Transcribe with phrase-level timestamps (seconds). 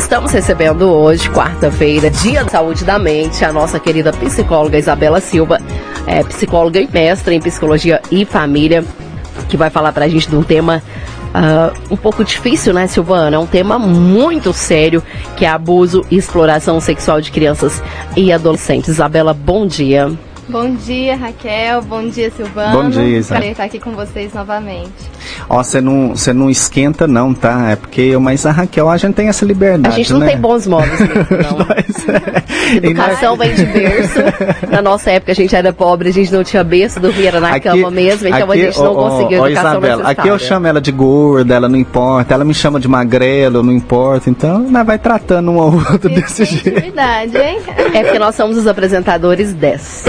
[0.00, 5.60] estamos recebendo hoje, quarta-feira, Dia da Saúde da Mente, a nossa querida psicóloga Isabela Silva,
[6.06, 8.82] é, psicóloga e mestre em Psicologia e Família,
[9.48, 10.82] que vai falar pra gente de um tema
[11.34, 13.36] uh, um pouco difícil, né, Silvana?
[13.36, 15.02] É um tema muito sério,
[15.36, 17.82] que é abuso e exploração sexual de crianças
[18.16, 18.88] e adolescentes.
[18.88, 20.10] Isabela, bom dia.
[20.48, 21.82] Bom dia, Raquel.
[21.82, 22.72] Bom dia, Silvana.
[22.72, 23.34] Bom dia, Isa.
[23.34, 24.90] Prazer estar aqui com vocês novamente.
[25.48, 27.70] Ó, você não, você não esquenta não, tá?
[27.70, 30.28] É porque eu, mas a Raquel, a gente tem essa liberdade, A gente não né?
[30.28, 31.14] tem bons modos mesmo,
[31.58, 31.66] não.
[31.66, 34.18] Mas, é, Educação vem de berço.
[34.70, 37.68] Na nossa época a gente era pobre, a gente não tinha berço, dormia na Aqui-
[37.68, 40.66] cama mesmo, então aqui, a gente não ó, conseguiu ó, educação Isabela, aqui eu chamo
[40.66, 42.34] ela de gorda, ela não importa.
[42.34, 44.30] Ela me chama de magrelo, não importa.
[44.30, 46.68] Então, nós vai tratando um ao outro desse Tem jeito.
[46.78, 47.58] intimidade, hein?
[47.94, 50.04] É porque nós somos os apresentadores 10,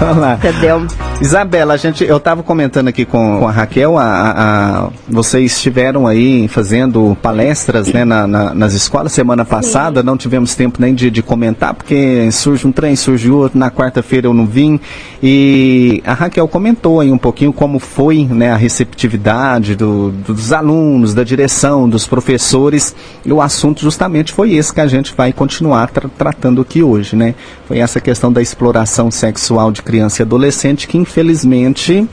[0.00, 0.34] Vamos lá.
[0.34, 0.86] entendeu?
[1.18, 5.52] Isabela, a gente, eu estava comentando aqui com, com a Raquel, a, a- a- vocês
[5.56, 10.94] estiveram aí fazendo palestras né, na- na- nas escolas semana passada, não tivemos tempo nem
[10.94, 14.78] de, de comentar, porque surge um trem, surge outro, na quarta-feira eu não vim,
[15.22, 21.14] e a Raquel comentou aí um pouquinho como foi né, a receptividade do- dos alunos,
[21.14, 25.88] da direção, dos professores, e o assunto justamente foi esse que a gente vai continuar
[25.88, 27.34] tra- tratando aqui hoje, né?
[27.66, 32.06] Foi essa questão da exploração sexual de criança e adolescente que infelizmente,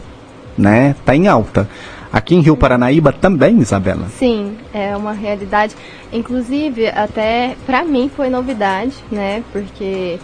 [0.57, 1.67] né, tá em alta.
[2.11, 4.07] Aqui em Rio Paranaíba também, Isabela.
[4.19, 5.75] Sim, é uma realidade.
[6.11, 9.43] Inclusive, até pra mim foi novidade, né?
[9.51, 10.19] Porque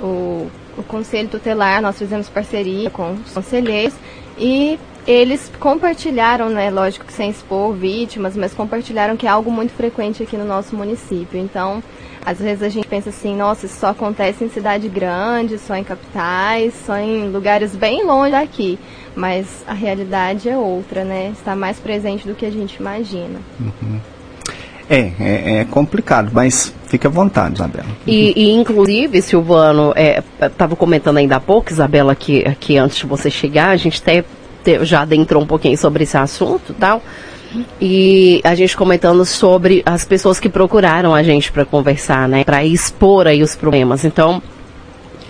[0.00, 0.46] o,
[0.78, 3.92] o Conselho Tutelar, nós fizemos parceria com os conselheiros
[4.38, 6.68] e eles compartilharam, né?
[6.68, 10.76] Lógico que sem expor vítimas, mas compartilharam que é algo muito frequente aqui no nosso
[10.76, 11.40] município.
[11.40, 11.82] Então,
[12.26, 15.82] às vezes a gente pensa assim, nossa, isso só acontece em cidade grande, só em
[15.82, 18.78] capitais, só em lugares bem longe daqui.
[19.16, 21.30] Mas a realidade é outra, né?
[21.32, 23.40] Está mais presente do que a gente imagina.
[24.90, 27.88] É, é, é complicado, mas fica à vontade, Isabela.
[28.06, 29.94] E, e, inclusive, Silvano,
[30.38, 34.22] estava comentando ainda há pouco, Isabela, que, que antes de você chegar, a gente até
[34.68, 37.02] te- já adentrou um pouquinho sobre esse assunto e tal.
[37.80, 42.44] E a gente comentando sobre as pessoas que procuraram a gente para conversar, né?
[42.44, 44.04] Para expor aí os problemas.
[44.04, 44.42] Então,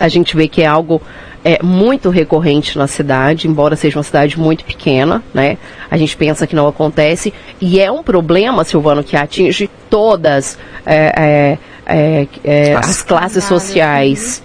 [0.00, 1.00] a gente vê que é algo
[1.44, 5.58] é, muito recorrente na cidade, embora seja uma cidade muito pequena, né?
[5.88, 7.32] A gente pensa que não acontece.
[7.60, 13.44] E é um problema, Silvano, que atinge todas é, é, é, é, As- as classes
[13.44, 14.42] sociais.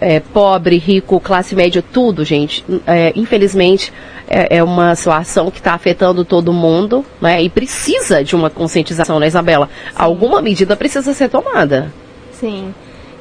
[0.00, 2.64] É, pobre, rico, classe média, tudo, gente.
[2.86, 3.92] É, infelizmente,
[4.28, 7.42] é, é uma situação que está afetando todo mundo, né?
[7.42, 9.68] E precisa de uma conscientização, né, Isabela?
[9.94, 11.92] Alguma medida precisa ser tomada.
[12.32, 12.74] Sim.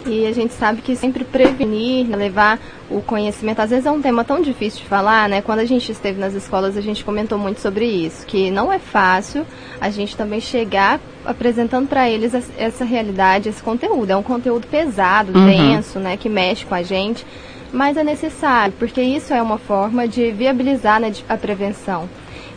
[0.05, 2.59] E a gente sabe que sempre prevenir, né, levar
[2.91, 5.41] o conhecimento, às vezes é um tema tão difícil de falar, né?
[5.41, 8.77] Quando a gente esteve nas escolas, a gente comentou muito sobre isso, que não é
[8.77, 9.45] fácil
[9.81, 14.11] a gente também chegar apresentando para eles es- essa realidade, esse conteúdo.
[14.11, 15.45] É um conteúdo pesado, Uhum.
[15.47, 16.15] denso, né?
[16.17, 17.25] Que mexe com a gente,
[17.73, 22.07] mas é necessário, porque isso é uma forma de viabilizar né, a prevenção.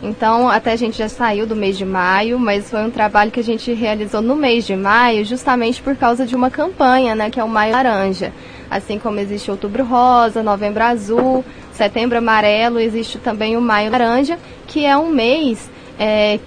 [0.01, 3.39] Então, até a gente já saiu do mês de maio, mas foi um trabalho que
[3.39, 7.39] a gente realizou no mês de maio, justamente por causa de uma campanha, né, que
[7.39, 8.31] é o Maio Laranja.
[8.69, 11.43] Assim como existe Outubro Rosa, Novembro Azul,
[11.73, 16.39] Setembro Amarelo, existe também o Maio Laranja, que é um mês é,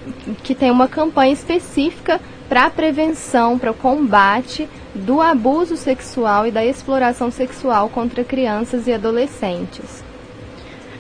[0.43, 6.51] que tem uma campanha específica para a prevenção, para o combate do abuso sexual e
[6.51, 10.03] da exploração sexual contra crianças e adolescentes.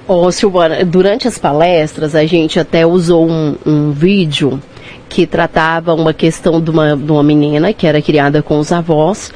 [0.06, 4.60] Ô, Silvana, durante as palestras a gente até usou um, um vídeo
[5.08, 9.32] que tratava uma questão de uma, de uma menina que era criada com os avós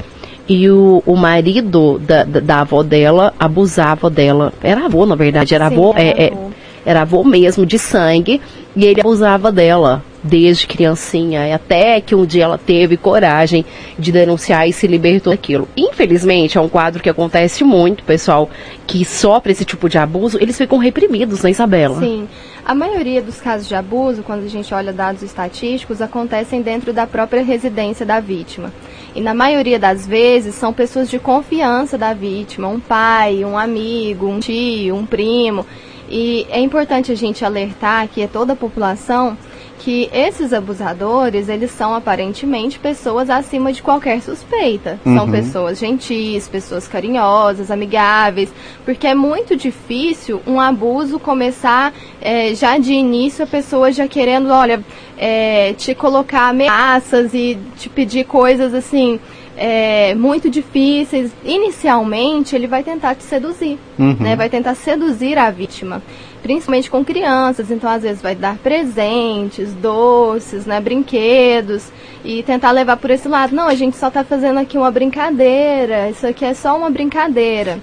[0.47, 4.51] e o, o marido da, da, da avó dela abusava dela.
[4.61, 6.49] Era avô, na verdade, era Sim, avô, era é- é- avô.
[6.85, 8.41] era avô mesmo de sangue
[8.75, 13.65] e ele abusava dela desde criancinha, até que um dia ela teve coragem
[13.97, 15.67] de denunciar e se libertou daquilo.
[15.75, 18.49] Infelizmente, é um quadro que acontece muito, pessoal
[18.85, 21.99] que sofre esse tipo de abuso, eles ficam reprimidos, né, Isabela?
[21.99, 22.27] Sim.
[22.65, 27.07] A maioria dos casos de abuso, quando a gente olha dados estatísticos, acontecem dentro da
[27.07, 28.73] própria residência da vítima.
[29.15, 34.27] E na maioria das vezes são pessoas de confiança da vítima, um pai, um amigo,
[34.27, 35.65] um tio, um primo.
[36.09, 39.37] E é importante a gente alertar aqui a toda a população
[39.79, 44.99] que esses abusadores, eles são aparentemente pessoas acima de qualquer suspeita.
[45.03, 45.31] São Uhum.
[45.31, 48.51] pessoas gentis, pessoas carinhosas, amigáveis,
[48.83, 54.49] porque é muito difícil um abuso começar eh, já de início a pessoa já querendo,
[54.49, 54.83] olha,
[55.17, 59.19] eh, te colocar ameaças e te pedir coisas assim
[59.59, 61.31] eh, muito difíceis.
[61.43, 64.15] Inicialmente ele vai tentar te seduzir, Uhum.
[64.19, 64.35] né?
[64.35, 66.01] Vai tentar seduzir a vítima.
[66.47, 71.91] Principalmente com crianças, então às vezes vai dar presentes, doces, né, brinquedos
[72.23, 73.53] e tentar levar por esse lado.
[73.53, 77.79] Não, a gente só está fazendo aqui uma brincadeira, isso aqui é só uma brincadeira.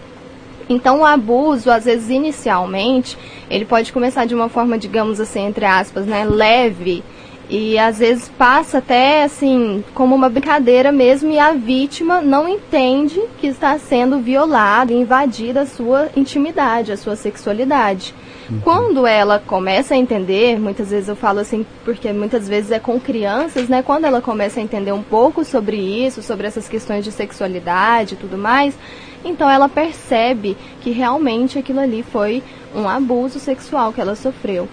[0.66, 3.19] Então o abuso, às vezes inicialmente,
[3.50, 7.05] ele pode começar de uma forma, digamos assim, entre aspas, né, leve,
[7.50, 13.20] e às vezes passa até assim como uma brincadeira mesmo e a vítima não entende
[13.38, 18.14] que está sendo violada, invadida a sua intimidade, a sua sexualidade.
[18.62, 23.00] Quando ela começa a entender, muitas vezes eu falo assim, porque muitas vezes é com
[23.00, 23.82] crianças, né?
[23.82, 28.17] Quando ela começa a entender um pouco sobre isso, sobre essas questões de sexualidade e
[28.17, 28.76] tudo mais,
[29.25, 32.43] então ela percebe que realmente aquilo ali foi
[32.75, 34.69] um abuso sexual que ela sofreu.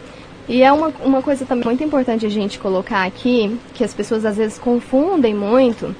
[0.49, 4.25] E é uma, uma coisa também muito importante a gente colocar aqui, que as pessoas
[4.25, 5.95] às vezes confundem muito,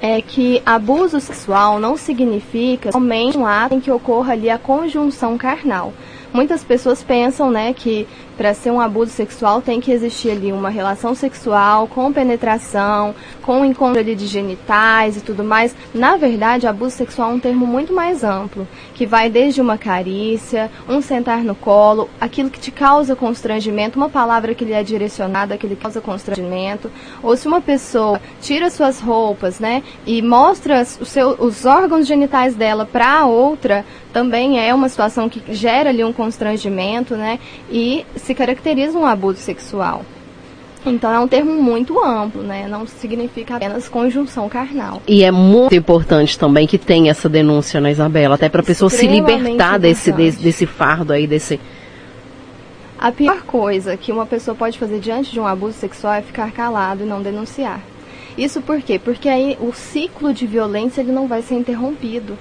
[0.00, 5.36] é que abuso sexual não significa somente um ato em que ocorra ali a conjunção
[5.36, 5.92] carnal.
[6.32, 8.06] Muitas pessoas pensam, né, que
[8.40, 13.62] para ser um abuso sexual tem que existir ali uma relação sexual com penetração, com
[13.66, 15.76] encontro ali de genitais e tudo mais.
[15.92, 20.70] Na verdade, abuso sexual é um termo muito mais amplo, que vai desde uma carícia,
[20.88, 25.58] um sentar no colo, aquilo que te causa constrangimento, uma palavra que lhe é direcionada,
[25.58, 26.90] que lhe causa constrangimento,
[27.22, 32.54] ou se uma pessoa tira suas roupas, né, e mostra os, seu, os órgãos genitais
[32.54, 33.84] dela para outra,
[34.14, 37.38] também é uma situação que gera ali um constrangimento, né,
[37.70, 40.04] e se caracteriza um abuso sexual.
[40.84, 42.66] Então é um termo muito amplo, né?
[42.66, 45.02] Não significa apenas conjunção carnal.
[45.06, 48.36] E é muito importante também que tenha essa denúncia, né, Isabela?
[48.36, 51.60] Até para a pessoa se libertar desse, desse, desse fardo aí, desse.
[52.98, 56.50] A pior coisa que uma pessoa pode fazer diante de um abuso sexual é ficar
[56.50, 57.80] calado e não denunciar.
[58.36, 58.98] Isso por quê?
[58.98, 62.38] Porque aí o ciclo de violência ele não vai ser interrompido.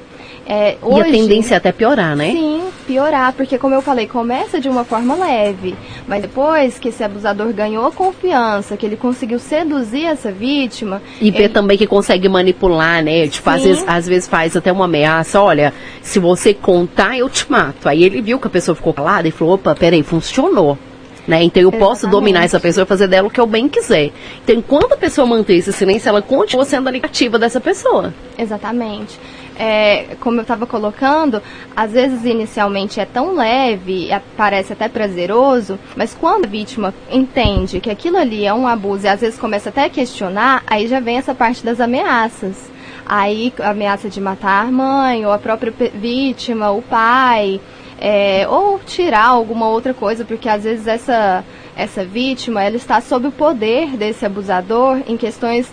[0.52, 2.32] É, hoje, e a tendência é até piorar, né?
[2.32, 5.76] Sim, piorar, porque como eu falei, começa de uma forma leve,
[6.08, 11.04] mas depois que esse abusador ganhou confiança, que ele conseguiu seduzir essa vítima...
[11.22, 13.28] E ver também que consegue manipular, né?
[13.28, 17.46] Tipo, às vezes, às vezes faz até uma ameaça, olha, se você contar, eu te
[17.52, 17.88] mato.
[17.88, 20.80] Aí ele viu que a pessoa ficou calada e falou, opa, peraí, funcionou.
[21.28, 21.44] Né?
[21.44, 21.88] Então eu Exatamente.
[21.88, 24.12] posso dominar essa pessoa e fazer dela o que eu bem quiser.
[24.44, 28.12] Então enquanto a pessoa manter esse silêncio, ela continua sendo a negativa dessa pessoa.
[28.36, 29.20] Exatamente
[29.60, 31.44] é, como eu estava colocando,
[31.76, 34.08] às vezes inicialmente é tão leve,
[34.38, 39.10] parece até prazeroso, mas quando a vítima entende que aquilo ali é um abuso e
[39.10, 42.70] às vezes começa até a questionar, aí já vem essa parte das ameaças.
[43.06, 47.60] Aí ameaça de matar a mãe, ou a própria vítima, o pai,
[48.00, 51.44] é, ou tirar alguma outra coisa, porque às vezes essa
[51.80, 55.72] essa vítima ela está sob o poder desse abusador em questões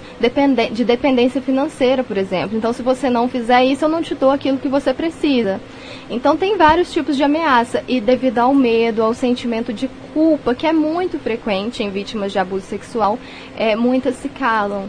[0.71, 2.57] de dependência financeira, por exemplo.
[2.57, 5.61] Então, se você não fizer isso, eu não te dou aquilo que você precisa.
[6.09, 10.65] Então, tem vários tipos de ameaça e devido ao medo, ao sentimento de culpa, que
[10.65, 13.19] é muito frequente em vítimas de abuso sexual,
[13.57, 14.89] é, muitas se calam.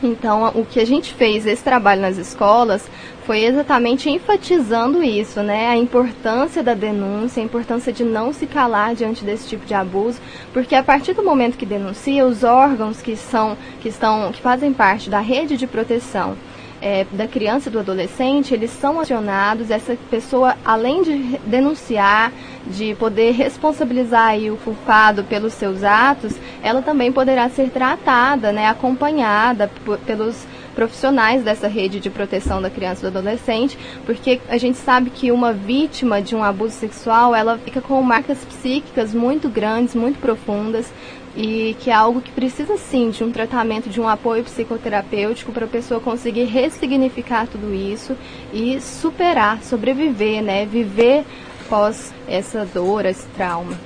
[0.00, 2.88] Então, o que a gente fez, esse trabalho nas escolas,
[3.26, 5.68] foi exatamente enfatizando isso, né?
[5.68, 10.20] A importância da denúncia, a importância de não se calar diante desse tipo de abuso,
[10.52, 14.72] porque a partir do momento que denuncia, os órgãos que são, que estão, que fazem
[14.72, 16.36] parte da rede de proteção
[16.80, 22.32] é, da criança e do adolescente, eles são acionados, essa pessoa, além de denunciar,
[22.66, 29.70] de poder responsabilizar o culpado pelos seus atos, ela também poderá ser tratada, né, acompanhada
[30.06, 30.46] pelos
[30.76, 35.32] profissionais dessa rede de proteção da criança e do adolescente, porque a gente sabe que
[35.32, 40.92] uma vítima de um abuso sexual, ela fica com marcas psíquicas muito grandes, muito profundas,
[41.34, 45.66] e que é algo que precisa sim de um tratamento, de um apoio psicoterapêutico para
[45.66, 48.16] a pessoa conseguir ressignificar tudo isso
[48.52, 50.64] e superar, sobreviver, né?
[50.64, 51.24] Viver
[51.68, 53.76] pós essa dor, esse trauma.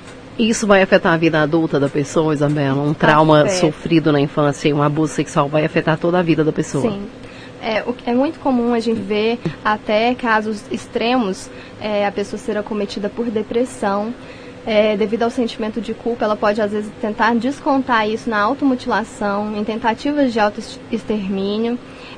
[0.41, 2.81] Isso vai afetar a vida adulta da pessoa, Isabela?
[2.81, 3.57] Um trauma Afeta.
[3.57, 6.91] sofrido na infância e um abuso sexual vai afetar toda a vida da pessoa?
[6.91, 7.07] Sim.
[7.61, 11.47] É, é muito comum a gente ver até casos extremos,
[11.79, 14.11] é, a pessoa ser acometida por depressão,
[14.65, 19.55] é, devido ao sentimento de culpa, ela pode às vezes tentar descontar isso na automutilação,
[19.55, 21.77] em tentativas de autoextermínio.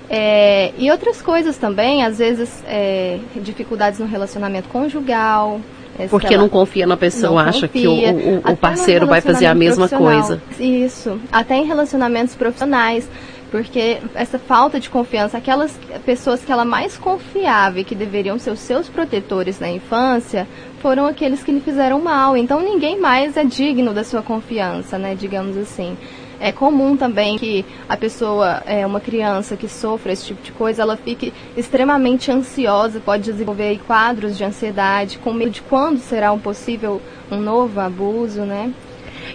[0.09, 5.59] É, e outras coisas também, às vezes é, dificuldades no relacionamento conjugal.
[5.97, 9.45] É, Porque não confia na pessoa, acha confia, que o, o, o parceiro vai fazer
[9.45, 10.41] a mesma coisa.
[10.59, 13.07] Isso, até em relacionamentos profissionais
[13.53, 18.49] porque essa falta de confiança, aquelas pessoas que ela mais confiava e que deveriam ser
[18.49, 20.47] os seus protetores na infância,
[20.81, 22.35] foram aqueles que lhe fizeram mal.
[22.35, 25.95] Então ninguém mais é digno da sua confiança, né, digamos assim.
[26.43, 30.81] É comum também que a pessoa, é, uma criança que sofra esse tipo de coisa,
[30.81, 36.39] ela fique extremamente ansiosa, pode desenvolver quadros de ansiedade, com medo de quando será um
[36.39, 38.73] possível um novo abuso, né?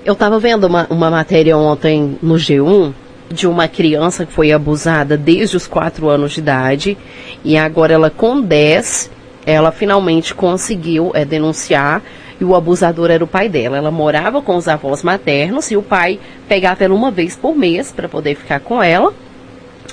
[0.05, 2.93] Eu estava vendo uma, uma matéria ontem no G1
[3.31, 6.99] de uma criança que foi abusada desde os 4 anos de idade
[7.43, 9.11] e agora ela com 10,
[9.47, 12.03] ela finalmente conseguiu é, denunciar
[12.41, 13.77] e o abusador era o pai dela.
[13.77, 16.19] Ela morava com os avós maternos e o pai
[16.49, 19.13] pegava ela uma vez por mês para poder ficar com ela,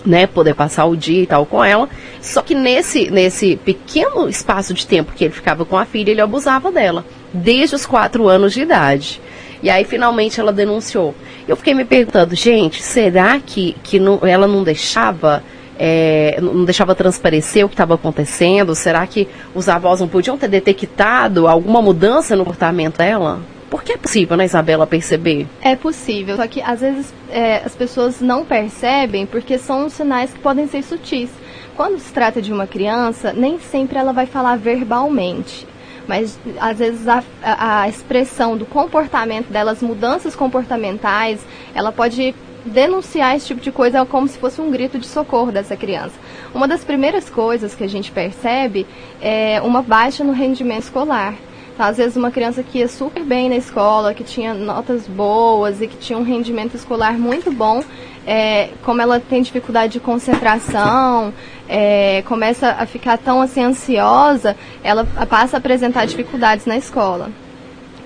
[0.06, 1.90] né, poder passar o dia e tal com ela.
[2.22, 6.22] Só que nesse nesse pequeno espaço de tempo que ele ficava com a filha, ele
[6.22, 9.22] abusava dela desde os quatro anos de idade.
[9.64, 11.16] E aí finalmente ela denunciou.
[11.48, 15.44] Eu fiquei me perguntando, gente, será que, que não, ela não deixava
[15.78, 18.74] é, não deixava transparecer o que estava acontecendo?
[18.76, 23.40] Será que os avós não podiam ter detectado alguma mudança no comportamento dela?
[23.70, 25.48] Porque é possível, né, Isabela, perceber?
[25.62, 30.40] É possível, só que às vezes é, as pessoas não percebem porque são sinais que
[30.40, 31.30] podem ser sutis.
[31.76, 35.68] Quando se trata de uma criança, nem sempre ela vai falar verbalmente
[36.08, 43.36] mas às vezes a, a, a, expressão do comportamento delas, mudanças comportamentais, ela pode denunciar
[43.36, 46.16] esse tipo de coisa é como se fosse um grito de socorro dessa criança.
[46.54, 48.86] Uma das primeiras coisas que a gente percebe
[49.22, 51.36] é uma baixa no rendimento escolar.
[51.74, 55.82] Então, às vezes uma criança que ia super bem na escola, que tinha notas boas
[55.82, 57.84] e que tinha um rendimento escolar muito bom,
[58.26, 61.34] é, como ela tem dificuldade de concentração,
[61.68, 67.30] é, começa a ficar tão assim ansiosa, ela passa a apresentar dificuldades na escola.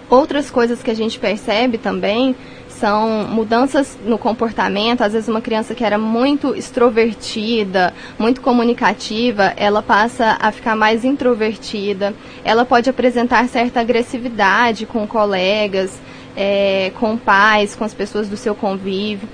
[0.10, 2.36] Outras coisas que a gente percebe também
[2.80, 5.02] são mudanças no comportamento.
[5.02, 11.04] Às vezes, uma criança que era muito extrovertida, muito comunicativa, ela passa a ficar mais
[11.04, 12.14] introvertida.
[12.44, 16.00] Ela pode apresentar certa agressividade com colegas,
[16.36, 19.28] é, com pais, com as pessoas do seu convívio.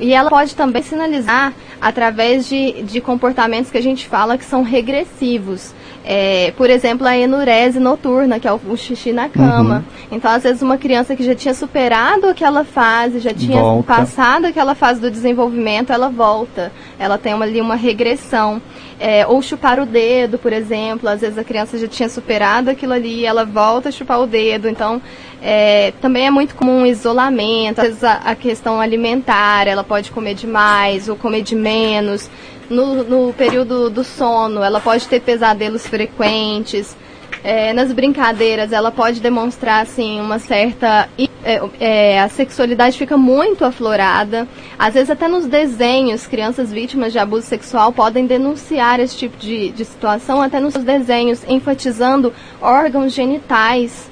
[0.00, 4.62] E ela pode também sinalizar através de, de comportamentos que a gente fala que são
[4.62, 5.72] regressivos.
[6.06, 9.76] É, por exemplo, a enurese noturna, que é o, xixi na cama.
[9.76, 10.16] Uhum.
[10.16, 13.86] Então, às vezes, uma criança que já tinha superado aquela fase, já tinha volta.
[13.86, 16.70] passado aquela fase do desenvolvimento, ela volta.
[16.98, 18.60] Ela tem uma, ali uma regressão.
[19.00, 21.08] É, ou chupar o dedo, por exemplo.
[21.08, 24.68] Às vezes a criança já tinha superado aquilo ali, ela volta a chupar o dedo.
[24.68, 25.00] Então,
[25.42, 27.80] é, também é muito comum o isolamento.
[27.80, 32.28] Às vezes a, a questão alimentar, ela pode comer demais ou comer de menos
[32.68, 36.96] no, no período do sono, ela pode ter pesadelos frequentes.
[37.42, 41.08] É, nas brincadeiras, ela pode demonstrar assim uma certa
[41.44, 44.48] é, é, a sexualidade fica muito aflorada.
[44.78, 49.68] Às vezes até nos desenhos, crianças vítimas de abuso sexual podem denunciar esse tipo de,
[49.70, 54.10] de situação, até nos desenhos, enfatizando órgãos genitais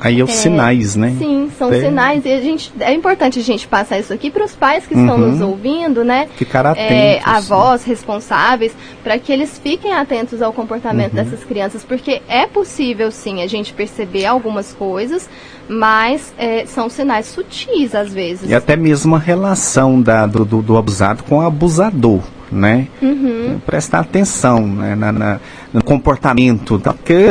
[0.00, 1.14] Aí é os é, sinais, né?
[1.18, 1.80] Sim, são é.
[1.80, 2.24] sinais.
[2.24, 5.00] E a gente, é importante a gente passar isso aqui para os pais que uhum.
[5.00, 6.28] estão nos ouvindo, né?
[6.36, 6.92] Ficar atentos.
[6.92, 11.24] É, avós responsáveis, para que eles fiquem atentos ao comportamento uhum.
[11.24, 11.82] dessas crianças.
[11.82, 15.28] Porque é possível, sim, a gente perceber algumas coisas,
[15.68, 18.50] mas é, são sinais sutis, às vezes.
[18.50, 22.86] E até mesmo a relação da, do, do, do abusado com o abusador né?
[23.02, 23.58] Uhum.
[23.66, 25.40] Prestar atenção né, na, na,
[25.72, 27.26] no comportamento, porque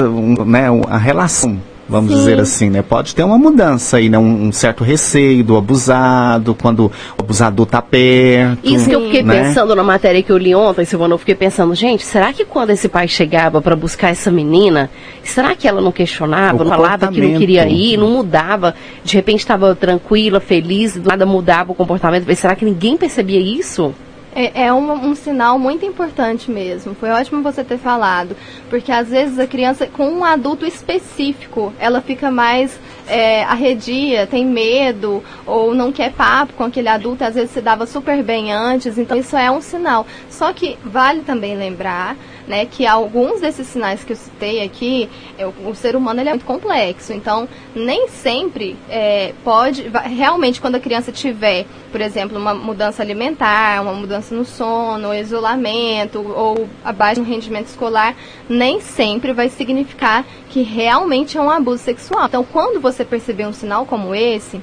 [0.46, 2.18] né, a relação vamos Sim.
[2.18, 2.82] dizer assim, né?
[2.82, 4.18] Pode ter uma mudança aí, né?
[4.18, 6.86] Um, um, certo receio do abusado, quando
[7.18, 8.60] o abusador tá perto.
[8.64, 9.44] Isso que eu fiquei né?
[9.44, 12.72] pensando na matéria que eu li ontem, Silvana, eu fiquei pensando, gente, será que quando
[12.72, 14.90] esse pai chegava para buscar essa menina,
[15.24, 19.16] será que ela não questionava, o não falava que não queria ir, não mudava, de
[19.16, 23.94] repente estava tranquila, feliz, nada mudava o comportamento, será que ninguém percebia isso?
[24.36, 26.94] É, é um, um, sinal muito importante mesmo.
[26.94, 28.36] Foi ótimo você ter falado,
[28.70, 32.78] porque às vezes a criança com um adulto específico, ela fica mais
[33.08, 37.86] é, arredia, tem medo ou não quer papo com aquele adulto, às vezes se dava
[37.86, 40.06] super bem antes, então isso é um sinal.
[40.30, 42.16] Só que vale também lembrar
[42.48, 45.10] né, que alguns desses sinais que eu citei aqui,
[45.40, 50.76] o, o, ser humano ele é muito complexo, então nem sempre é, pode, realmente quando
[50.76, 57.22] a criança tiver, por exemplo, uma mudança alimentar, uma mudança no sono, isolamento ou abaixo
[57.22, 58.16] no rendimento escolar,
[58.48, 62.28] nem sempre vai significar que realmente é um abuso sexual.
[62.28, 64.62] Então, quando você perceber um sinal como esse,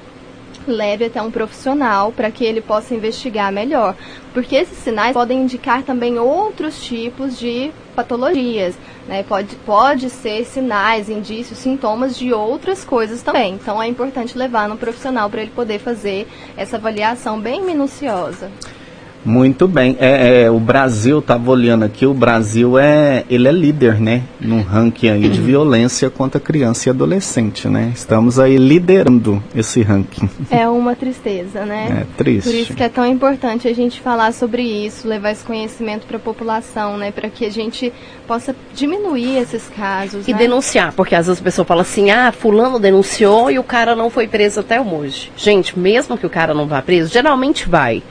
[0.67, 3.95] leve até um profissional para que ele possa investigar melhor,
[4.33, 8.75] porque esses sinais podem indicar também outros tipos de patologias,
[9.07, 9.23] né?
[9.23, 13.53] Pode, pode ser sinais, indícios, sintomas de outras coisas também.
[13.53, 18.49] Então é importante levar no profissional para ele poder fazer essa avaliação bem minuciosa.
[19.25, 19.95] Muito bem.
[19.99, 24.23] É, é, o Brasil, estava olhando aqui, o Brasil é, ele é líder, né?
[24.39, 27.91] No ranking aí de violência contra criança e adolescente, né?
[27.95, 30.29] Estamos aí liderando esse ranking.
[30.51, 32.05] É uma tristeza, né?
[32.05, 32.49] É triste.
[32.49, 36.17] Por isso que é tão importante a gente falar sobre isso, levar esse conhecimento para
[36.17, 37.11] a população, né?
[37.11, 37.91] Para que a gente
[38.27, 40.27] possa diminuir esses casos.
[40.27, 40.37] E né?
[40.37, 44.09] denunciar, porque às vezes a pessoa fala assim, ah, fulano denunciou e o cara não
[44.09, 45.31] foi preso até hoje.
[45.37, 48.03] Gente, mesmo que o cara não vá preso, geralmente vai.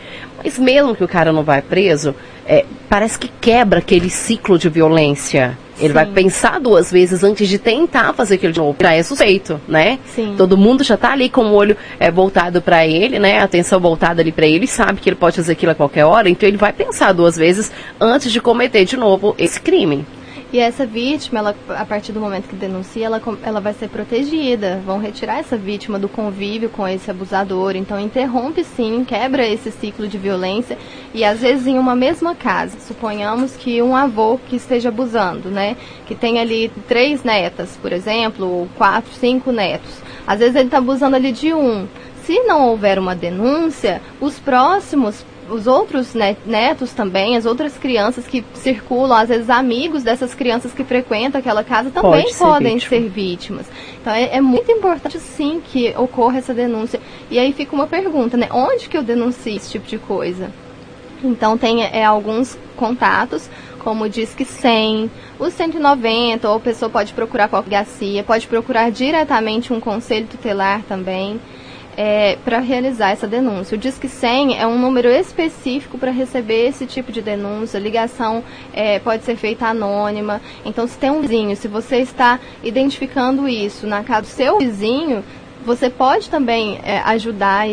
[0.42, 2.14] Mas mesmo que o cara não vá preso,
[2.46, 5.56] é, parece que quebra aquele ciclo de violência.
[5.78, 5.94] Ele Sim.
[5.94, 8.76] vai pensar duas vezes antes de tentar fazer aquilo de novo.
[8.80, 9.98] Já é suspeito, né?
[10.14, 10.34] Sim.
[10.36, 13.38] Todo mundo já tá ali com o olho é, voltado para ele, né?
[13.38, 16.28] A atenção voltada ali para ele, sabe que ele pode fazer aquilo a qualquer hora,
[16.28, 20.04] então ele vai pensar duas vezes antes de cometer de novo esse crime.
[20.52, 24.82] E essa vítima, ela, a partir do momento que denuncia, ela, ela vai ser protegida.
[24.84, 27.74] Vão retirar essa vítima do convívio com esse abusador.
[27.74, 30.76] Então, interrompe sim, quebra esse ciclo de violência.
[31.14, 32.78] E às vezes em uma mesma casa.
[32.80, 35.74] Suponhamos que um avô que esteja abusando, né?
[36.04, 40.02] Que tem ali três netas, por exemplo, ou quatro, cinco netos.
[40.26, 41.88] Às vezes ele está abusando ali de um.
[42.24, 48.26] Se não houver uma denúncia, os próximos os outros ne- netos também, as outras crianças
[48.26, 52.74] que circulam, às vezes amigos dessas crianças que frequentam aquela casa também Pode ser podem
[52.74, 52.88] vítima.
[52.90, 53.66] ser vítimas.
[54.00, 57.00] Então é, é muito importante sim que ocorra essa denúncia.
[57.30, 58.48] E aí fica uma pergunta, né?
[58.52, 60.50] Onde que eu denuncio esse tipo de coisa?
[61.22, 67.12] Então tem é, alguns contatos, como diz que 100, o 190, ou a pessoa pode
[67.12, 71.40] procurar qualquer delegacia, pode procurar diretamente um conselho tutelar também
[72.44, 73.74] para realizar essa denúncia.
[73.76, 77.78] O Disque 100 é um número específico para receber esse tipo de denúncia.
[77.78, 80.40] A ligação é, pode ser feita anônima.
[80.64, 85.22] Então, se tem um vizinho, se você está identificando isso na casa do seu vizinho,
[85.64, 87.72] você pode também é, ajudar e,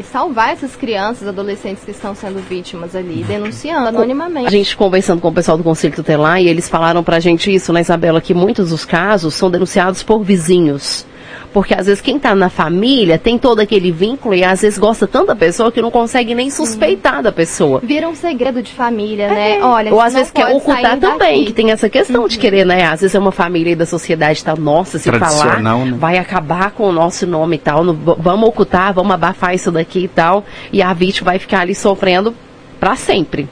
[0.00, 4.50] e- salvar essas crianças, adolescentes que estão sendo vítimas ali, denunciando A anonimamente.
[4.50, 7.80] gente conversando com o pessoal do Conselho Tutelar e eles falaram pra gente isso, né,
[7.80, 11.06] Isabela, que muitos dos casos são denunciados por vizinhos.
[11.54, 15.06] Porque às vezes quem tá na família tem todo aquele vínculo e às vezes gosta
[15.06, 17.80] tanto da pessoa que não consegue nem suspeitar da pessoa.
[17.80, 19.62] Vira um segredo de família, né?
[19.62, 21.38] Olha, Ou às não vezes quer ocultar também, daqui.
[21.38, 21.44] Uhum.
[21.44, 22.84] que tem essa questão de querer, né?
[22.86, 25.96] Às vezes é uma família aí da sociedade tá, nossa, se falar, né?
[25.96, 30.00] vai acabar com o nosso nome e tal, não- vamos ocultar, vamos abafar isso daqui
[30.00, 32.34] e tal, e a vítima vai ficar ali sofrendo
[32.80, 33.48] para sempre.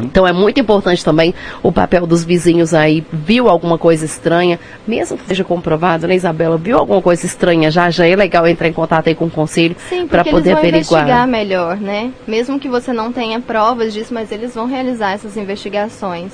[0.00, 3.04] Então é muito importante também o papel dos vizinhos aí.
[3.12, 6.56] Viu alguma coisa estranha, mesmo que seja comprovado, né, Isabela?
[6.56, 7.90] Viu alguma coisa estranha já?
[7.90, 9.76] Já é legal entrar em contato aí com o conselho
[10.08, 11.02] para poder eles vão averiguar.
[11.02, 12.12] investigar melhor, né?
[12.26, 16.32] Mesmo que você não tenha provas disso, mas eles vão realizar essas investigações.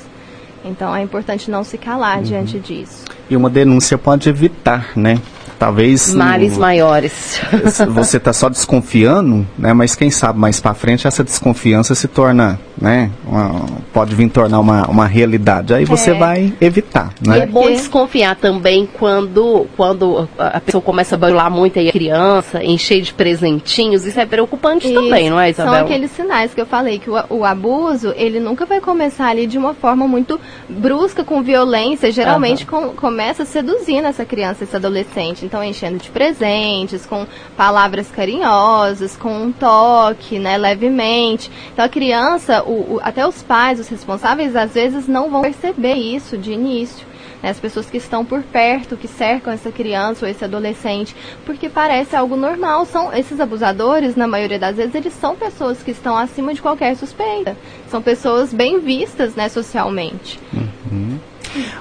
[0.65, 2.23] Então é importante não se calar Uhum.
[2.23, 3.05] diante disso.
[3.29, 5.19] E uma denúncia pode evitar, né?
[5.67, 7.41] Talvez Males no- maiores.
[7.89, 9.73] você está só desconfiando, né?
[9.73, 13.11] Mas quem sabe mais para frente essa desconfiança se torna, né?
[13.25, 15.73] uma- pode vir tornar uma, uma realidade.
[15.73, 16.15] Aí você É.
[16.15, 17.47] vai evitar, E é né?
[17.47, 23.01] bom desconfiar também quando, quando a pessoa começa a bailar muito aí a criança, encher
[23.01, 24.05] de presentinhos.
[24.05, 25.85] Isso é preocupante Isso, também, não é, São Isabela?
[25.87, 29.57] aqueles sinais que eu falei, que o, o abuso, ele nunca vai começar ali de
[29.59, 32.11] uma forma muito brusca, com violência.
[32.11, 35.45] Geralmente com- começa seduzindo essa criança, esse adolescente.
[35.53, 37.27] Então, enchendo de presentes, com
[37.59, 41.51] palavras carinhosas, com um toque, né, levemente.
[41.75, 45.93] Então, a criança, o- o- até os pais, os responsáveis, às vezes não vão perceber
[45.93, 47.07] isso de início
[47.43, 51.69] né, as pessoas que estão por perto, que cercam essa criança ou esse adolescente, porque
[51.69, 52.87] parece algo normal.
[52.87, 56.97] São esses abusadores, na maioria das vezes, eles são pessoas que estão acima de qualquer
[56.97, 57.57] suspeita.
[57.91, 60.39] São pessoas bem vistas, né, socialmente.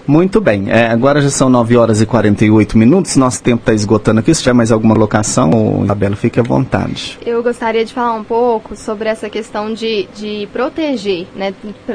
[0.07, 0.69] Muito bem.
[0.69, 3.15] É, agora já são 9 horas e 48 minutos.
[3.15, 4.33] Nosso tempo está esgotando aqui.
[4.33, 7.17] Se tiver mais alguma locação, Isabela, fique à vontade.
[7.25, 11.53] Eu gostaria de falar um pouco sobre essa questão de, de proteger, né,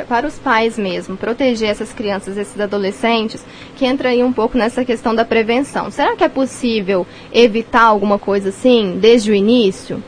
[0.09, 3.45] para os pais mesmo, proteger essas crianças, esses adolescentes,
[3.77, 5.90] que entra aí um pouco nessa questão da prevenção.
[5.90, 10.03] Será que é possível evitar alguma coisa assim desde o início?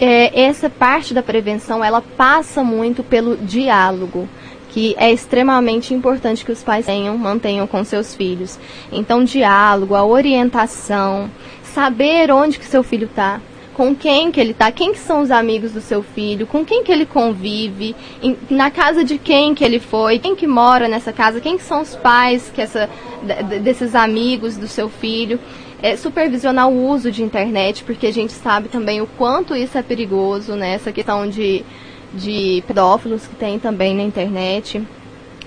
[0.00, 4.26] É, essa parte da prevenção, ela passa muito pelo diálogo
[4.70, 8.58] que é extremamente importante que os pais tenham, mantenham com seus filhos.
[8.90, 11.30] Então, diálogo, a orientação,
[11.62, 13.40] saber onde que seu filho está,
[13.74, 16.82] com quem que ele está, quem que são os amigos do seu filho, com quem
[16.84, 21.12] que ele convive, em- na casa de quem que ele foi, quem que mora nessa
[21.12, 22.88] casa, quem que são os pais que essa,
[23.22, 25.38] de- de- desses amigos do seu filho.
[25.82, 29.82] É, supervisionar o uso de internet, porque a gente sabe também o quanto isso é
[29.82, 30.74] perigoso, né?
[30.74, 31.64] Essa questão de,
[32.12, 34.82] de pedófilos que tem também na internet.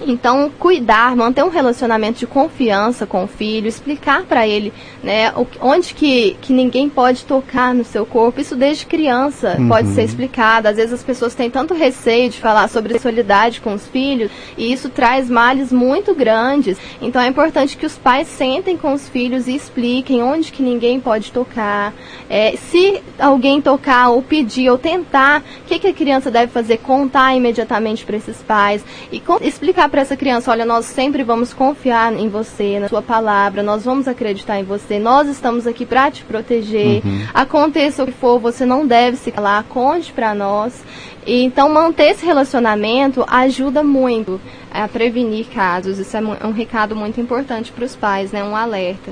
[0.08, 5.94] Então, cuidar, manter um relacionamento de confiança com o filho, explicar para ele, né, onde
[5.94, 9.68] que, que ninguém pode tocar no seu corpo, isso desde criança uhum.
[9.68, 10.68] pode ser explicado.
[10.68, 14.72] Às vezes as pessoas têm tanto receio de falar sobre sexualidade com os filhos e
[14.72, 16.78] isso traz males muito grandes.
[17.02, 21.00] Então é importante que os pais sentem com os filhos e expliquem onde que ninguém
[21.00, 21.94] pode tocar.
[22.30, 26.78] É, se alguém tocar ou pedir ou tentar, o que, que a criança deve fazer?
[26.78, 32.12] Contar imediatamente para esses pais e explicar para essa criança, olha, nós sempre vamos confiar
[32.14, 36.24] em você, na sua palavra, nós vamos acreditar em você, nós estamos aqui para te
[36.24, 37.06] proteger.
[37.06, 37.28] Uhum.
[37.32, 40.84] Aconteça o que for, você não deve se calar, conte para nós.
[41.28, 44.42] E, então, manter esse relacionamento ajuda muito
[44.74, 46.00] a prevenir casos.
[46.00, 48.44] Isso é um recado muito importante para os pais, né?
[48.44, 49.12] Um alerta.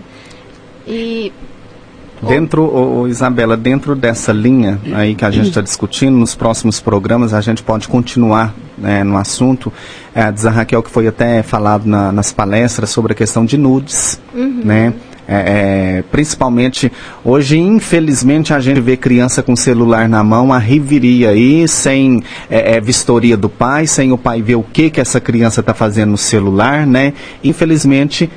[0.88, 1.32] E
[2.28, 7.34] Dentro, oh, Isabela, dentro dessa linha aí que a gente está discutindo, nos próximos programas
[7.34, 9.74] a gente pode continuar né, no assunto.
[10.14, 13.58] É, diz a Raquel que foi até falado na, nas palestras sobre a questão de
[13.58, 14.62] nudes, uhum.
[14.64, 14.94] né?
[15.28, 16.92] É, é, principalmente
[17.24, 22.76] hoje, infelizmente, a gente vê criança com celular na mão, a riveria aí, sem é,
[22.76, 26.12] é, vistoria do pai, sem o pai ver o que, que essa criança está fazendo
[26.12, 27.14] no celular, né?
[27.44, 28.30] Infelizmente,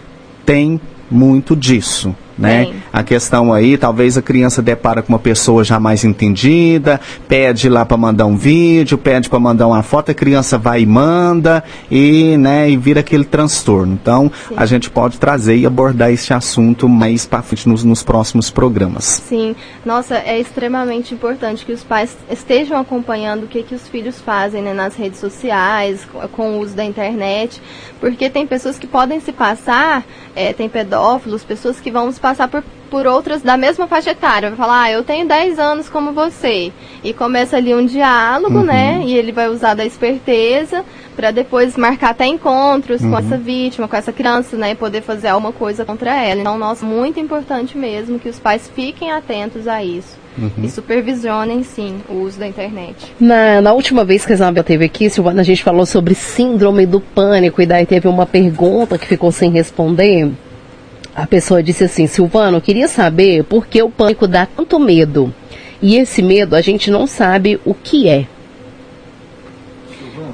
[0.47, 2.73] tem muito disso né?
[2.93, 7.85] A questão aí, talvez a criança depara com uma pessoa já mais entendida, pede lá
[7.85, 12.37] para mandar um vídeo, pede para mandar uma foto, a criança vai e manda e,
[12.37, 13.93] né, e vira aquele transtorno.
[13.93, 14.55] Então, Sim.
[14.57, 19.05] a gente pode trazer e abordar esse assunto mais para frente nos, nos próximos programas.
[19.05, 24.21] Sim, nossa, é extremamente importante que os pais estejam acompanhando o que, que os filhos
[24.21, 27.61] fazem né, nas redes sociais, com o uso da internet,
[28.01, 32.49] porque tem pessoas que podem se passar, é, tem pedófilos, pessoas que vão se passar
[32.49, 34.49] por, por outras da mesma faixa etária.
[34.49, 36.73] Vai falar, ah, eu tenho 10 anos como você.
[37.03, 38.65] E começa ali um diálogo, uhum.
[38.65, 39.03] né?
[39.05, 40.83] E ele vai usar da esperteza
[41.15, 43.11] para depois marcar até encontros uhum.
[43.11, 44.71] com essa vítima, com essa criança, né?
[44.71, 46.41] E poder fazer alguma coisa contra ela.
[46.41, 50.17] Então, nossa, muito importante mesmo que os pais fiquem atentos a isso.
[50.39, 50.65] Uhum.
[50.65, 53.15] E supervisionem, sim, o uso da internet.
[53.21, 56.87] Na, na última vez que a Isabel esteve aqui, Silvana, a gente falou sobre síndrome
[56.87, 60.33] do pânico e daí teve uma pergunta que ficou sem responder.
[61.15, 65.33] A pessoa disse assim: Silvano, eu queria saber por que o pânico dá tanto medo.
[65.81, 68.27] E esse medo a gente não sabe o que é.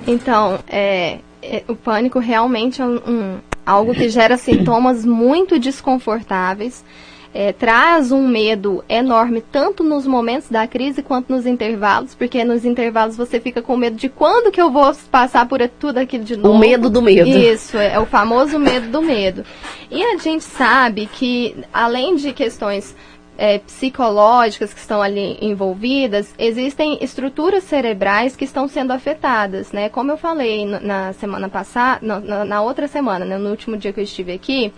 [0.07, 6.85] Então, é, é o pânico realmente é um, um, algo que gera sintomas muito desconfortáveis
[7.33, 12.65] é, traz um medo enorme, tanto nos momentos da crise quanto nos intervalos, porque nos
[12.65, 16.37] intervalos você fica com medo de quando que eu vou passar por tudo aquilo de
[16.37, 16.55] novo.
[16.55, 17.29] O medo do medo.
[17.29, 19.45] Isso, é, é o famoso medo do medo.
[19.91, 22.97] E a gente sabe que, além de questões
[23.39, 29.89] é, psicológicas que estão ali envolvidas, existem estruturas cerebrais que estão sendo afetadas, né?
[29.89, 33.39] Como eu falei na semana passada, na, na outra semana, né?
[33.39, 34.73] no último dia que eu estive aqui,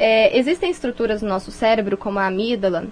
[0.00, 2.86] é, existem estruturas no nosso cérebro, como a amígdala,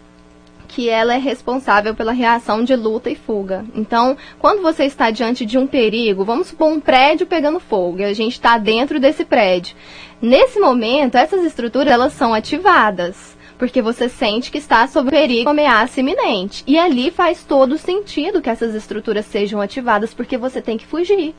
[0.69, 3.65] que ela é responsável pela reação de luta e fuga.
[3.75, 8.05] Então, quando você está diante de um perigo, vamos supor um prédio pegando fogo, e
[8.05, 9.75] a gente está dentro desse prédio.
[10.21, 15.99] Nesse momento, essas estruturas elas são ativadas porque você sente que está sob perigo, ameaça
[15.99, 16.63] iminente.
[16.65, 21.35] E ali faz todo sentido que essas estruturas sejam ativadas, porque você tem que fugir.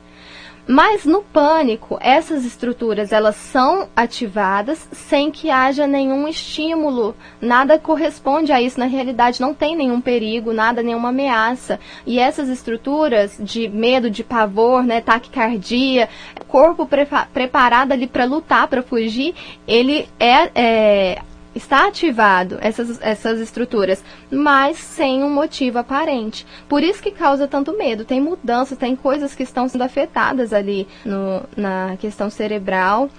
[0.66, 8.52] Mas no pânico, essas estruturas elas são ativadas sem que haja nenhum estímulo, nada corresponde
[8.52, 11.80] a isso na realidade, não tem nenhum perigo, nada, nenhuma ameaça.
[12.06, 16.08] E essas estruturas de medo, de pavor, né, taquicardia,
[16.46, 16.88] corpo
[17.32, 19.34] preparado ali para lutar, para fugir,
[19.66, 21.22] ele é, é
[21.54, 26.46] está ativado essas, essas estruturas, mas sem um motivo aparente.
[26.68, 28.04] Por isso que causa tanto medo.
[28.04, 33.10] Tem mudanças, tem coisas que estão sendo afetadas ali no, na questão cerebral.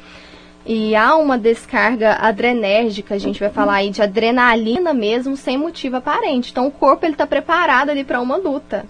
[0.66, 5.98] E há uma descarga adrenérgica, a gente vai falar aí de adrenalina mesmo, sem motivo
[5.98, 6.52] aparente.
[6.52, 8.86] Então o corpo ele está preparado ali para uma luta.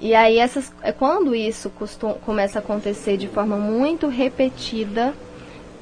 [0.00, 1.72] E aí essas, é quando isso
[2.24, 5.14] começa a acontecer de forma muito repetida,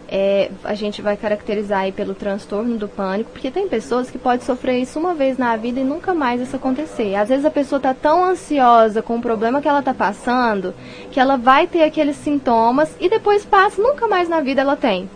[0.08, 4.44] é, a gente vai caracterizar aí pelo transtorno do pânico, porque tem pessoas que podem
[4.44, 7.14] sofrer isso uma vez na vida e nunca mais isso acontecer.
[7.14, 10.74] Às vezes a pessoa está tão ansiosa com o problema que ela está passando,
[11.10, 15.08] que ela vai ter aqueles sintomas e depois passa, nunca mais na vida ela tem.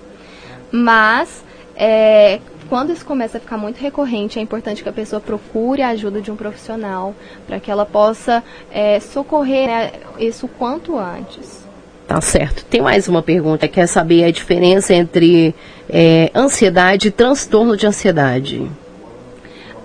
[0.70, 1.44] Mas,
[1.76, 5.88] é, quando isso começa a ficar muito recorrente, é importante que a pessoa procure a
[5.88, 7.14] ajuda de um profissional
[7.46, 11.67] para que ela possa é, socorrer né, isso quanto antes.
[12.08, 12.64] Tá certo.
[12.64, 13.68] Tem mais uma pergunta.
[13.68, 15.54] Quer saber a diferença entre
[15.90, 18.66] é, ansiedade e transtorno de ansiedade?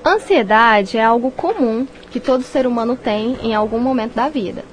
[0.06, 4.64] Ansiedade é algo comum que todo ser humano tem em algum momento da vida.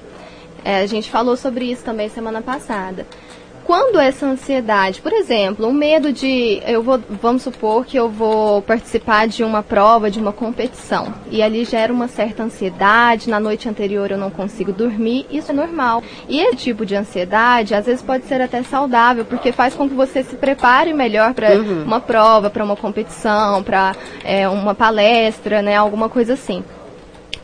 [0.63, 3.05] É, a gente falou sobre isso também semana passada.
[3.65, 8.61] Quando essa ansiedade, por exemplo, o medo de eu vou, vamos supor que eu vou
[8.61, 13.69] participar de uma prova, de uma competição, e ali gera uma certa ansiedade, na noite
[13.69, 16.03] anterior eu não consigo dormir, isso é normal.
[16.27, 19.95] E esse tipo de ansiedade, às vezes pode ser até saudável, porque faz com que
[19.95, 21.83] você se prepare melhor para uhum.
[21.83, 26.63] uma prova, para uma competição, para é, uma palestra, né, alguma coisa assim.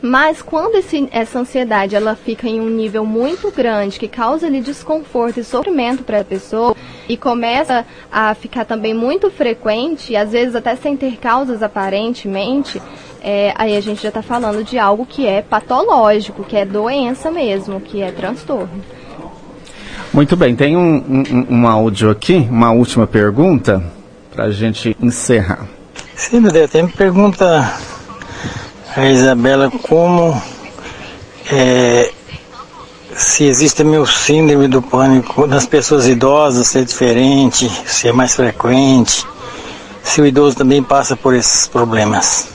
[0.00, 4.60] Mas quando esse, essa ansiedade ela fica em um nível muito grande, que causa ali
[4.60, 6.76] desconforto e sofrimento para a pessoa,
[7.08, 12.80] e começa a ficar também muito frequente, e às vezes até sem ter causas aparentemente,
[13.20, 17.30] é, aí a gente já está falando de algo que é patológico, que é doença
[17.30, 18.80] mesmo, que é transtorno.
[20.12, 23.82] Muito bem, tem um, um, um áudio aqui, uma última pergunta
[24.32, 25.66] para a gente encerrar.
[26.14, 27.68] Sim, Deus, tem pergunta
[28.96, 30.40] a Isabela como
[31.52, 32.12] é,
[33.14, 38.34] se existe meu síndrome do pânico nas pessoas idosas, se é diferente, se é mais
[38.34, 39.26] frequente,
[40.02, 42.48] se o idoso também passa por esses problemas.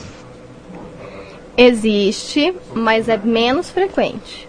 [1.56, 4.48] Existe, mas é menos frequente.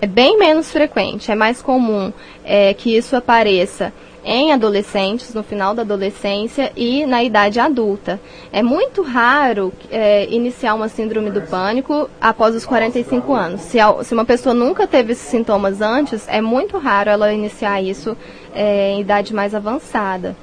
[0.00, 1.30] É bem menos frequente.
[1.30, 2.12] É mais comum
[2.44, 3.92] é, que isso apareça
[4.32, 8.20] em adolescentes, no final da adolescência e na idade adulta.
[8.52, 13.60] É muito raro é, iniciar uma síndrome do pânico após os 45 anos.
[13.62, 18.16] Se, se, uma pessoa nunca teve esses sintomas antes, é muito raro ela iniciar isso
[18.54, 20.36] é, em idade mais avançada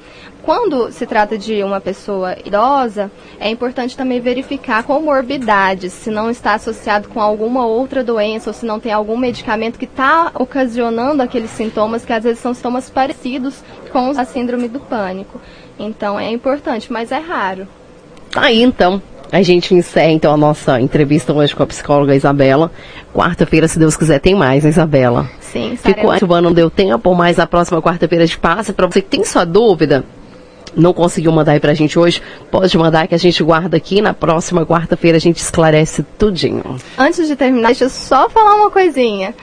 [0.48, 6.54] quando se trata de uma pessoa idosa, é importante também verificar comorbidades, se não está
[6.54, 11.52] associado com alguma outra doença ou se não tem algum medicamento que está ocasionando aqueles
[11.52, 13.62] sintomas, que às vezes são sintomas parecidos
[13.92, 15.40] com a síndrome do pânico.
[15.80, 17.68] Então é importante, mas é raro.
[18.36, 22.72] Aí então, a gente encerra então a nossa entrevista hoje com a psicóloga Isabela.
[23.14, 25.30] Quarta-feira, se Deus quiser, tem mais, né, Isabela?
[25.40, 28.74] Sim, Ficou o não deu tempo, mas na próxima quarta-feira a gente passa.
[28.74, 30.04] Para você que tem sua dúvida,
[30.76, 34.02] não conseguiu mandar aí pra gente hoje, pode mandar que a gente guarda aqui.
[34.02, 36.78] Na próxima quarta-feira a gente esclarece tudinho.
[36.98, 39.34] Antes de terminar, deixa eu só falar uma coisinha.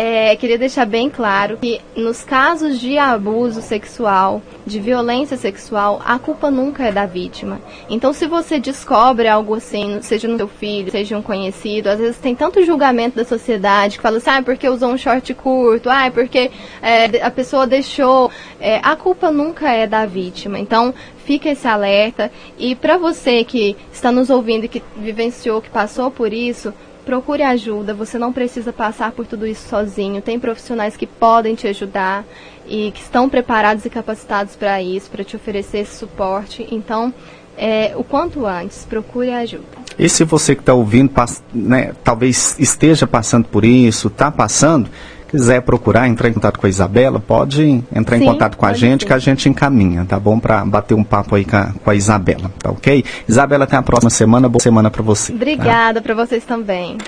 [0.00, 6.20] É, queria deixar bem claro que nos casos de abuso sexual, de violência sexual, a
[6.20, 7.60] culpa nunca é da vítima.
[7.90, 12.16] Então, se você descobre algo assim, seja no seu filho, seja um conhecido, às vezes
[12.16, 16.08] tem tanto julgamento da sociedade que fala assim, ah, porque usou um short curto, ah,
[16.14, 16.48] porque
[16.80, 18.30] é, a pessoa deixou.
[18.60, 20.60] É, a culpa nunca é da vítima.
[20.60, 22.30] Então, fica esse alerta.
[22.56, 26.72] E para você que está nos ouvindo que vivenciou, que passou por isso,
[27.08, 30.20] procure ajuda, você não precisa passar por tudo isso sozinho.
[30.20, 32.22] Tem profissionais que podem te ajudar
[32.68, 36.68] e que estão preparados e capacitados para isso, para te oferecer esse suporte.
[36.70, 37.14] Então,
[37.56, 39.64] é, o quanto antes, procure ajuda.
[39.98, 41.10] E se você que está ouvindo,
[41.54, 44.90] né, talvez esteja passando por isso, está passando,
[45.28, 48.72] quiser procurar, entrar em contato com a Isabela, pode entrar sim, em contato com a
[48.72, 49.06] gente, ser.
[49.06, 50.38] que a gente encaminha, tá bom?
[50.38, 53.04] Para bater um papo aí com a, com a, Isabela, tá ok?
[53.28, 54.48] Isabela, até a próxima semana.
[54.48, 55.32] Boa semana para você.
[55.32, 56.04] Obrigada tá?
[56.04, 56.98] para vocês também.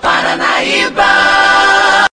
[0.00, 1.98] Paranaíba.